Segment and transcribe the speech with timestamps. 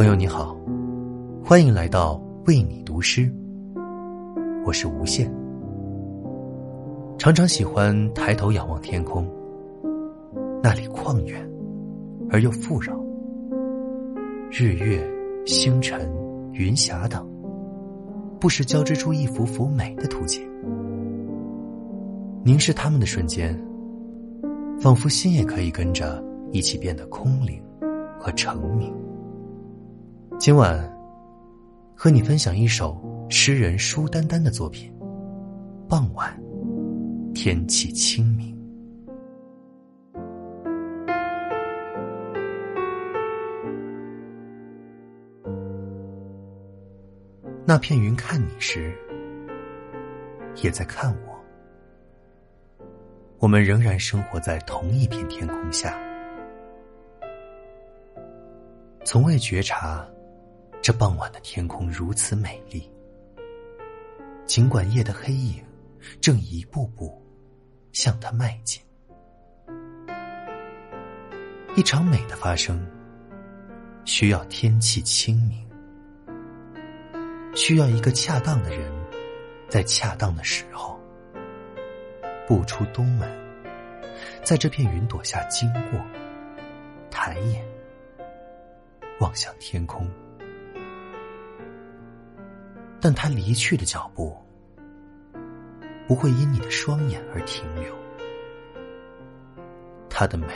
[0.00, 0.56] 朋友你好，
[1.44, 3.30] 欢迎来到为你读诗。
[4.64, 5.30] 我是无限，
[7.18, 9.28] 常常喜欢抬头仰望天空，
[10.62, 11.46] 那里旷远
[12.30, 12.98] 而又富饶，
[14.50, 15.06] 日月
[15.44, 16.10] 星辰、
[16.54, 17.28] 云霞等，
[18.40, 20.40] 不时交织出一幅幅美的图景。
[22.42, 23.54] 凝视他们的瞬间，
[24.80, 27.62] 仿佛心也可以跟着一起变得空灵
[28.18, 28.90] 和澄明。
[30.40, 30.90] 今晚，
[31.94, 32.98] 和你分享一首
[33.28, 34.90] 诗人舒丹丹的作品。
[35.86, 36.34] 傍晚，
[37.34, 38.58] 天气清明，
[47.66, 48.96] 那片云看你时，
[50.62, 51.38] 也在看我。
[53.40, 56.00] 我们仍然生活在同一片天空下，
[59.04, 60.08] 从未觉察。
[60.82, 62.90] 这傍晚的天空如此美丽，
[64.46, 65.62] 尽管夜的黑影
[66.22, 67.22] 正一步步
[67.92, 68.82] 向它迈进。
[71.76, 72.80] 一场美的发生，
[74.06, 75.68] 需要天气清明，
[77.54, 78.90] 需要一个恰当的人，
[79.68, 80.98] 在恰当的时候
[82.48, 83.30] 步出东门，
[84.42, 86.00] 在这片云朵下经过，
[87.10, 87.62] 抬眼
[89.20, 90.08] 望向天空。
[93.00, 94.36] 但他离去的脚步，
[96.06, 97.96] 不会因你的双眼而停留。
[100.10, 100.46] 他的美，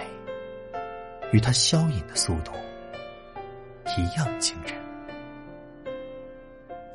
[1.32, 2.52] 与他消隐的速度
[3.96, 4.74] 一样惊人，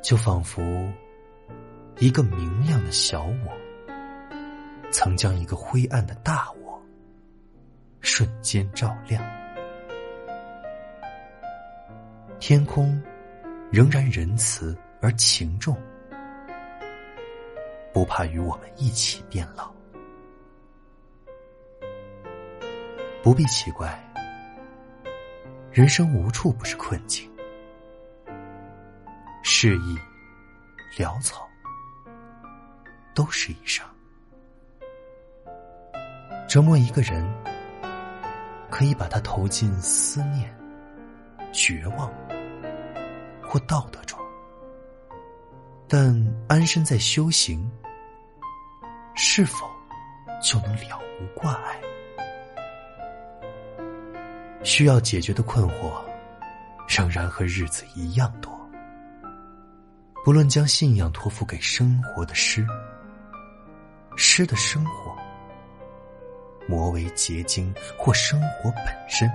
[0.00, 0.62] 就仿佛
[1.98, 3.52] 一个明亮的小我，
[4.92, 6.80] 曾将一个灰暗的大我
[8.02, 9.20] 瞬间照亮。
[12.38, 13.02] 天空
[13.72, 14.78] 仍然仁慈。
[15.02, 15.74] 而情重，
[17.92, 19.72] 不怕与我们一起变老。
[23.22, 23.98] 不必奇怪，
[25.72, 27.30] 人生无处不是困境。
[29.42, 29.98] 失意、
[30.98, 31.48] 潦草，
[33.14, 33.86] 都是一生。
[36.46, 37.26] 折磨一个人，
[38.70, 40.54] 可以把他投进思念、
[41.52, 42.12] 绝望
[43.42, 44.19] 或道德中。
[45.92, 47.68] 但安身在修行，
[49.16, 49.68] 是否
[50.40, 51.80] 就能了无挂碍？
[54.62, 56.00] 需要解决的困惑，
[56.86, 58.56] 仍然和日子一样多。
[60.24, 62.64] 不论将信仰托付给生活的诗，
[64.16, 65.16] 诗的生活，
[66.68, 69.28] 磨为结晶，或生活本身，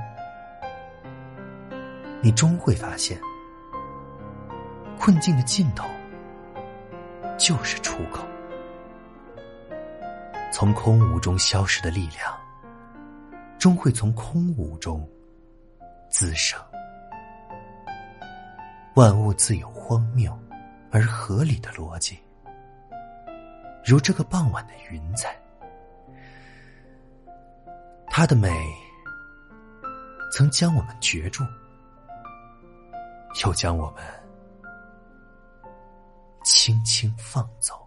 [2.22, 3.20] 你终会发现，
[4.98, 5.86] 困境的尽头。
[7.38, 8.26] 就是出口，
[10.52, 12.34] 从空无中消失的力量，
[13.60, 15.08] 终会从空无中
[16.10, 16.60] 滋生。
[18.96, 20.38] 万物自有荒谬
[20.92, 22.18] 而合理的逻辑，
[23.86, 25.36] 如这个傍晚的云彩，
[28.08, 28.50] 它的美
[30.32, 31.44] 曾将我们绝住，
[33.44, 34.25] 又将我们。
[37.06, 37.85] 心放走。